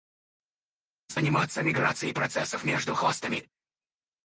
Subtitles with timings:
[1.09, 3.47] Заниматься миграцией процессов между хостами